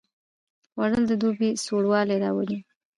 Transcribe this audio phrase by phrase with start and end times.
[0.71, 2.59] خوړل د دوبي سوړ والی راولي